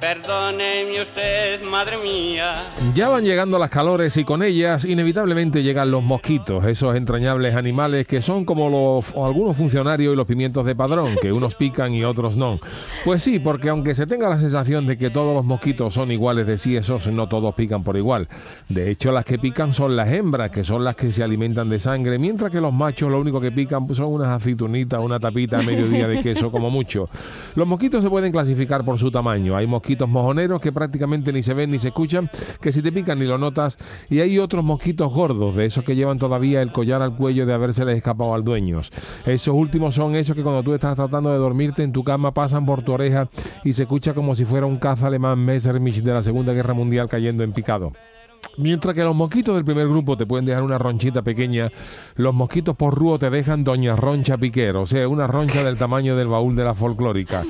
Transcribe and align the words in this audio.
Perdóneme 0.00 1.02
usted, 1.02 1.62
madre 1.62 1.98
mía. 1.98 2.72
Ya 2.94 3.10
van 3.10 3.22
llegando 3.22 3.58
las 3.58 3.68
calores 3.68 4.16
y 4.16 4.24
con 4.24 4.42
ellas 4.42 4.86
inevitablemente 4.86 5.62
llegan 5.62 5.90
los 5.90 6.02
mosquitos, 6.02 6.64
esos 6.64 6.96
entrañables 6.96 7.54
animales 7.54 8.06
que 8.06 8.22
son 8.22 8.46
como 8.46 8.70
los 8.70 9.14
algunos 9.14 9.58
funcionarios 9.58 10.14
y 10.14 10.16
los 10.16 10.26
pimientos 10.26 10.64
de 10.64 10.74
padrón, 10.74 11.16
que 11.20 11.30
unos 11.30 11.54
pican 11.54 11.92
y 11.92 12.02
otros 12.02 12.34
no. 12.38 12.58
Pues 13.04 13.22
sí, 13.22 13.40
porque 13.40 13.68
aunque 13.68 13.94
se 13.94 14.06
tenga 14.06 14.30
la 14.30 14.38
sensación 14.38 14.86
de 14.86 14.96
que 14.96 15.10
todos 15.10 15.34
los 15.34 15.44
mosquitos 15.44 15.92
son 15.92 16.10
iguales 16.10 16.46
de 16.46 16.56
sí, 16.56 16.78
esos 16.78 17.06
no 17.08 17.28
todos 17.28 17.54
pican 17.54 17.84
por 17.84 17.98
igual. 17.98 18.26
De 18.70 18.90
hecho, 18.90 19.12
las 19.12 19.26
que 19.26 19.38
pican 19.38 19.74
son 19.74 19.96
las 19.96 20.10
hembras, 20.10 20.50
que 20.50 20.64
son 20.64 20.82
las 20.82 20.96
que 20.96 21.12
se 21.12 21.22
alimentan 21.22 21.68
de 21.68 21.78
sangre, 21.78 22.18
mientras 22.18 22.50
que 22.50 22.62
los 22.62 22.72
machos 22.72 23.10
lo 23.10 23.20
único 23.20 23.38
que 23.38 23.52
pican 23.52 23.86
son 23.94 24.14
unas 24.14 24.28
aceitunitas, 24.28 24.98
una 24.98 25.20
tapita 25.20 25.58
a 25.58 25.62
mediodía 25.62 26.08
de 26.08 26.20
queso 26.20 26.50
como 26.50 26.70
mucho. 26.70 27.10
Los 27.54 27.68
mosquitos 27.68 28.02
se 28.02 28.08
pueden 28.08 28.32
clasificar 28.32 28.82
por 28.82 28.98
su 28.98 29.10
tamaño. 29.10 29.54
Hay 29.54 29.66
mosquitos 29.66 29.89
mosquitos 29.90 30.08
mojoneros 30.08 30.62
que 30.62 30.70
prácticamente 30.70 31.32
ni 31.32 31.42
se 31.42 31.52
ven 31.52 31.72
ni 31.72 31.80
se 31.80 31.88
escuchan, 31.88 32.30
que 32.60 32.70
si 32.70 32.80
te 32.80 32.92
pican 32.92 33.18
ni 33.18 33.24
lo 33.24 33.38
notas. 33.38 33.76
Y 34.08 34.20
hay 34.20 34.38
otros 34.38 34.64
mosquitos 34.64 35.12
gordos, 35.12 35.56
de 35.56 35.66
esos 35.66 35.82
que 35.82 35.96
llevan 35.96 36.16
todavía 36.16 36.62
el 36.62 36.70
collar 36.70 37.02
al 37.02 37.16
cuello 37.16 37.44
de 37.44 37.54
habérseles 37.54 37.96
escapado 37.96 38.32
al 38.32 38.44
dueño. 38.44 38.82
Esos 39.26 39.52
últimos 39.52 39.96
son 39.96 40.14
esos 40.14 40.36
que 40.36 40.44
cuando 40.44 40.62
tú 40.62 40.74
estás 40.74 40.94
tratando 40.94 41.32
de 41.32 41.38
dormirte 41.38 41.82
en 41.82 41.92
tu 41.92 42.04
cama 42.04 42.32
pasan 42.32 42.64
por 42.66 42.84
tu 42.84 42.92
oreja 42.92 43.28
y 43.64 43.72
se 43.72 43.82
escucha 43.82 44.14
como 44.14 44.36
si 44.36 44.44
fuera 44.44 44.64
un 44.64 44.78
caza 44.78 45.08
alemán 45.08 45.44
Messerschmitt 45.44 46.04
de 46.04 46.14
la 46.14 46.22
Segunda 46.22 46.52
Guerra 46.52 46.72
Mundial 46.72 47.08
cayendo 47.08 47.42
en 47.42 47.52
picado. 47.52 47.92
Mientras 48.56 48.94
que 48.94 49.02
los 49.02 49.16
mosquitos 49.16 49.56
del 49.56 49.64
primer 49.64 49.88
grupo 49.88 50.16
te 50.16 50.26
pueden 50.26 50.44
dejar 50.44 50.62
una 50.62 50.78
ronchita 50.78 51.22
pequeña, 51.22 51.70
los 52.14 52.34
mosquitos 52.34 52.76
por 52.76 52.94
rúo 52.94 53.18
te 53.18 53.30
dejan 53.30 53.64
doña 53.64 53.96
roncha 53.96 54.38
piquero, 54.38 54.82
o 54.82 54.86
sea, 54.86 55.08
una 55.08 55.26
roncha 55.26 55.64
del 55.64 55.78
tamaño 55.78 56.14
del 56.14 56.28
baúl 56.28 56.54
de 56.54 56.64
la 56.64 56.74
folclórica. 56.74 57.44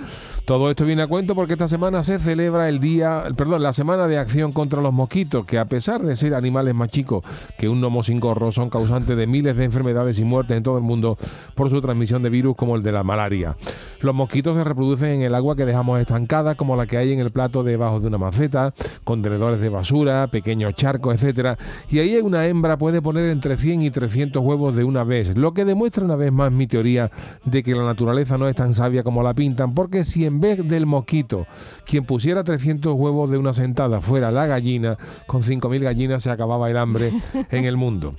Todo 0.50 0.68
esto 0.68 0.84
viene 0.84 1.02
a 1.02 1.06
cuento 1.06 1.36
porque 1.36 1.52
esta 1.52 1.68
semana 1.68 2.02
se 2.02 2.18
celebra 2.18 2.68
el 2.68 2.80
día, 2.80 3.22
perdón, 3.36 3.62
la 3.62 3.72
semana 3.72 4.08
de 4.08 4.18
acción 4.18 4.50
contra 4.50 4.82
los 4.82 4.92
mosquitos, 4.92 5.46
que 5.46 5.60
a 5.60 5.66
pesar 5.66 6.02
de 6.02 6.16
ser 6.16 6.34
animales 6.34 6.74
más 6.74 6.90
chicos 6.90 7.22
que 7.56 7.68
un 7.68 7.80
gnomo 7.80 8.02
sin 8.02 8.18
gorro, 8.18 8.50
son 8.50 8.68
causantes 8.68 9.16
de 9.16 9.28
miles 9.28 9.56
de 9.56 9.62
enfermedades 9.62 10.18
y 10.18 10.24
muertes 10.24 10.56
en 10.56 10.64
todo 10.64 10.76
el 10.76 10.82
mundo 10.82 11.16
por 11.54 11.70
su 11.70 11.80
transmisión 11.80 12.24
de 12.24 12.30
virus 12.30 12.56
como 12.56 12.74
el 12.74 12.82
de 12.82 12.90
la 12.90 13.04
malaria. 13.04 13.56
Los 14.00 14.12
mosquitos 14.12 14.56
se 14.56 14.64
reproducen 14.64 15.10
en 15.10 15.22
el 15.22 15.36
agua 15.36 15.54
que 15.54 15.64
dejamos 15.64 16.00
estancada, 16.00 16.56
como 16.56 16.74
la 16.74 16.86
que 16.86 16.96
hay 16.96 17.12
en 17.12 17.20
el 17.20 17.30
plato 17.30 17.62
debajo 17.62 18.00
de 18.00 18.08
una 18.08 18.18
maceta, 18.18 18.74
contenedores 19.04 19.60
de 19.60 19.68
basura, 19.68 20.26
pequeños 20.32 20.74
charcos, 20.74 21.14
etcétera. 21.14 21.58
Y 21.90 22.00
ahí 22.00 22.16
una 22.16 22.44
hembra 22.46 22.76
puede 22.76 23.00
poner 23.00 23.30
entre 23.30 23.56
100 23.56 23.82
y 23.82 23.90
300 23.92 24.42
huevos 24.42 24.74
de 24.74 24.82
una 24.82 25.04
vez, 25.04 25.36
lo 25.36 25.54
que 25.54 25.64
demuestra 25.64 26.04
una 26.04 26.16
vez 26.16 26.32
más 26.32 26.50
mi 26.50 26.66
teoría 26.66 27.08
de 27.44 27.62
que 27.62 27.72
la 27.72 27.84
naturaleza 27.84 28.36
no 28.36 28.48
es 28.48 28.56
tan 28.56 28.74
sabia 28.74 29.04
como 29.04 29.22
la 29.22 29.32
pintan, 29.32 29.74
porque 29.74 30.02
si 30.02 30.24
en 30.24 30.39
vez 30.40 30.66
del 30.66 30.86
mosquito, 30.86 31.46
quien 31.84 32.04
pusiera 32.04 32.44
300 32.44 32.94
huevos 32.94 33.30
de 33.30 33.38
una 33.38 33.52
sentada 33.52 34.00
fuera 34.00 34.30
la 34.30 34.46
gallina, 34.46 34.96
con 35.26 35.42
5.000 35.42 35.80
gallinas 35.82 36.22
se 36.22 36.30
acababa 36.30 36.70
el 36.70 36.76
hambre 36.76 37.12
en 37.50 37.64
el 37.64 37.76
mundo. 37.76 38.14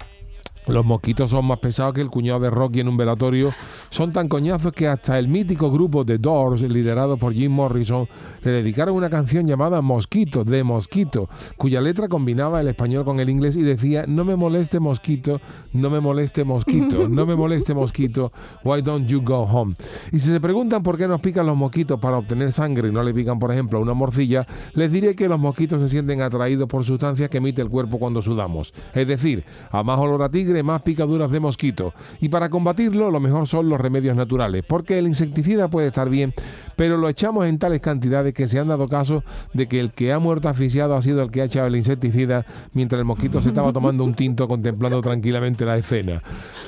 Los 0.68 0.86
mosquitos 0.86 1.32
son 1.32 1.46
más 1.46 1.60
pesados 1.60 1.96
que 1.96 2.02
el 2.02 2.10
cuñado 2.10 2.40
de 2.40 2.50
Rocky 2.50 2.82
en 2.82 2.88
un 2.88 2.96
velatorio. 2.96 3.54
Son 3.90 4.12
tan 4.12 4.28
coñazos 4.28 4.72
que 4.74 4.88
hasta 4.88 5.18
el 5.18 5.28
mítico 5.28 5.72
grupo 5.72 6.06
The 6.06 6.20
Doors, 6.20 6.62
liderado 6.62 7.18
por 7.18 7.34
Jim 7.34 7.52
Morrison, 7.52 8.08
le 8.44 8.52
dedicaron 8.52 8.96
una 8.96 9.10
canción 9.10 9.48
llamada 9.48 9.82
Mosquito, 9.82 10.44
de 10.44 10.64
Mosquito, 10.64 11.30
cuya 11.58 11.82
letra 11.82 12.08
combinaba 12.08 12.62
el 12.62 12.68
español 12.68 13.06
con 13.06 13.20
el 13.20 13.30
inglés 13.30 13.56
y 13.56 13.64
decía, 13.64 14.06
no 14.08 14.24
me 14.24 14.36
moleste 14.36 14.80
mosquito, 14.80 15.42
no 15.74 15.90
me 15.90 16.00
moleste 16.00 16.44
mosquito, 16.44 17.10
no 17.10 17.26
me 17.26 17.36
moleste 17.36 17.74
mosquito, 17.74 18.32
why 18.64 18.82
don't 18.82 19.08
you 19.08 19.22
go 19.22 19.42
home? 19.42 19.74
Y 20.12 20.20
si 20.20 20.30
se 20.30 20.40
preguntan 20.40 20.84
por 20.84 20.98
qué 20.98 21.08
nos 21.08 21.22
pican 21.22 21.48
los 21.48 21.58
mosquitos 21.58 22.00
para 22.00 22.18
obtener 22.18 22.52
sangre 22.52 22.90
y 22.90 22.92
no 22.92 23.02
le 23.02 23.14
pican, 23.14 23.40
por 23.40 23.52
ejemplo, 23.52 23.80
una 23.80 23.94
morcilla, 23.94 24.46
les 24.74 24.92
diré 24.92 25.16
que 25.16 25.28
los 25.28 25.40
mosquitos 25.40 25.82
se 25.82 25.90
sienten 25.90 26.22
atraídos 26.22 26.68
por 26.68 26.84
sustancias 26.84 27.30
que 27.30 27.38
emite 27.38 27.62
el 27.62 27.70
cuerpo 27.70 27.98
cuando 27.98 28.22
sudamos. 28.22 28.74
Es 28.94 29.08
decir, 29.08 29.44
a 29.72 29.82
más 29.84 30.00
olor 30.00 30.22
a 30.24 30.30
tigre, 30.30 30.51
más 30.64 30.82
picaduras 30.82 31.32
de 31.32 31.40
mosquito. 31.40 31.94
Y 32.20 32.30
para 32.30 32.50
combatirlo, 32.50 33.10
lo 33.12 33.20
mejor 33.20 33.48
son 33.48 33.70
los 33.70 33.80
remedios 33.80 34.16
naturales, 34.16 34.64
porque 34.68 35.00
el 35.00 35.08
insecticida 35.08 35.70
puede 35.70 35.88
estar 35.88 36.10
bien, 36.10 36.34
pero 36.76 36.98
lo 36.98 37.10
echamos 37.10 37.46
en 37.48 37.58
tales 37.60 37.82
cantidades 37.82 38.34
que 38.34 38.48
se 38.48 38.60
han 38.60 38.68
dado 38.68 38.88
caso 38.88 39.24
de 39.54 39.68
que 39.68 39.80
el 39.80 39.92
que 39.92 40.12
ha 40.12 40.20
muerto 40.20 40.50
asfixiado 40.50 40.96
ha 40.96 41.02
sido 41.02 41.22
el 41.22 41.32
que 41.32 41.42
ha 41.42 41.46
echado 41.46 41.68
el 41.68 41.76
insecticida 41.76 42.46
mientras 42.74 43.00
el 43.00 43.06
mosquito 43.06 43.42
se 43.42 43.50
estaba 43.50 43.72
tomando 43.74 44.04
un 44.04 44.14
tinto 44.14 44.48
contemplando 44.48 45.02
tranquilamente 45.02 45.66
la 45.66 45.78
escena. 45.78 46.22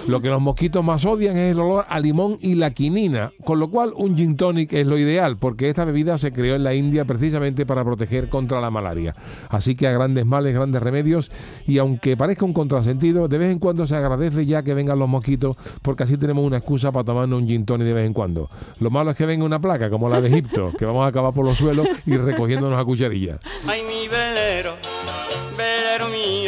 Lo 0.08 0.22
que 0.22 0.28
los 0.28 0.42
mosquitos 0.42 0.84
más 0.84 1.06
odian 1.06 1.38
es 1.38 1.54
el 1.54 1.60
olor 1.62 1.86
a 1.88 1.98
limón 1.98 2.38
y 2.42 2.56
la 2.56 2.72
quinina, 2.72 3.32
con 3.46 3.60
lo 3.60 3.70
cual 3.70 3.94
un 3.96 4.18
gin 4.18 4.36
tonic 4.36 4.74
es 4.74 4.86
lo 4.86 4.98
ideal, 4.98 5.38
porque 5.38 5.70
esta 5.70 5.86
bebida 5.86 6.18
se 6.18 6.34
creó 6.34 6.56
en 6.56 6.64
la 6.64 6.74
India 6.74 7.06
precisamente 7.06 7.66
para 7.66 7.86
proteger 7.86 8.28
contra 8.28 8.60
la 8.60 8.70
malaria. 8.70 9.16
Así 9.48 9.76
que 9.76 9.88
a 9.88 9.94
grandes 9.94 10.26
males, 10.26 10.54
grandes 10.54 10.84
remedios, 10.84 11.32
y 11.66 11.78
aunque 11.78 12.18
parezca 12.18 12.44
un 12.44 12.52
contrasentido, 12.52 13.30
de 13.30 13.38
vez 13.38 13.50
en 13.50 13.60
cuando 13.60 13.88
se 13.88 13.96
agradece 13.96 14.46
ya 14.46 14.62
que 14.62 14.74
vengan 14.74 15.00
los 15.00 15.08
mosquitos, 15.08 15.56
porque 15.82 16.04
así 16.04 16.18
tenemos 16.18 16.46
una 16.46 16.58
excusa 16.58 16.92
para 16.92 17.06
tomarnos 17.06 17.42
un 17.42 17.48
gin 17.48 17.66
tonic 17.66 17.88
de 17.88 17.94
vez 17.94 18.06
en 18.06 18.14
cuando. 18.14 18.50
Lo 18.82 18.90
malo 18.90 19.12
es 19.12 19.18
que 19.18 19.26
venga 19.26 19.46
una 19.46 19.62
placa 19.62 19.90
como 19.90 20.10
la 20.10 20.20
de 20.20 20.28
Egipto, 20.28 20.74
que 20.78 20.86
vamos 20.86 21.06
a 21.06 21.08
acabar 21.08 21.34
por 21.34 21.46
los 21.46 21.58
suelos 21.58 21.88
y 22.06 22.18
recogiéndonos 22.18 22.78
a 22.78 22.84
cucharillas. 22.84 23.40
Ay, 23.66 23.84
mi 23.84 24.10
velero. 24.10 24.76